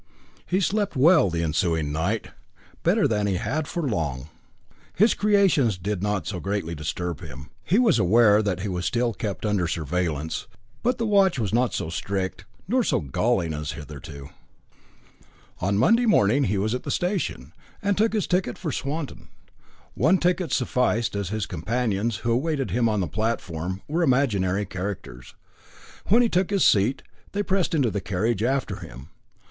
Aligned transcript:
He 0.47 0.59
slept 0.61 0.95
well 0.95 1.29
the 1.29 1.43
ensuing 1.43 1.91
night, 1.91 2.29
better 2.81 3.07
than 3.07 3.27
he 3.27 3.35
had 3.35 3.67
for 3.67 3.87
long. 3.87 4.29
His 4.95 5.13
creations 5.13 5.77
did 5.77 6.01
not 6.01 6.25
so 6.25 6.39
greatly 6.39 6.73
disturb 6.73 7.21
him. 7.21 7.51
He 7.63 7.77
was 7.77 7.99
aware 7.99 8.41
that 8.41 8.61
he 8.61 8.67
was 8.67 8.83
still 8.87 9.13
kept 9.13 9.45
under 9.45 9.67
surveillance, 9.67 10.47
but 10.81 10.97
the 10.97 11.05
watch 11.05 11.37
was 11.37 11.53
not 11.53 11.75
so 11.75 11.91
strict, 11.91 12.45
nor 12.67 12.83
so 12.83 12.99
galling 12.99 13.53
as 13.53 13.73
hitherto. 13.73 14.29
On 15.59 15.75
the 15.75 15.79
Monday 15.79 16.07
morning 16.07 16.45
he 16.45 16.57
was 16.57 16.73
at 16.73 16.81
the 16.81 16.89
station, 16.89 17.53
and 17.79 17.95
took 17.95 18.13
his 18.13 18.25
ticket 18.25 18.57
for 18.57 18.71
Swanton. 18.71 19.27
One 19.93 20.17
ticket 20.17 20.51
sufficed, 20.51 21.15
as 21.15 21.29
his 21.29 21.45
companions, 21.45 22.15
who 22.25 22.31
awaited 22.31 22.71
him 22.71 22.89
on 22.89 23.01
the 23.01 23.07
platform, 23.07 23.83
were 23.87 24.01
imaginary 24.01 24.65
characters. 24.65 25.35
When 26.07 26.23
he 26.23 26.27
took 26.29 26.49
his 26.49 26.65
seat, 26.65 27.03
they 27.33 27.43
pressed 27.43 27.75
into 27.75 27.91
the 27.91 28.01
carriage 28.01 28.41
after 28.41 28.77
him. 28.77 29.09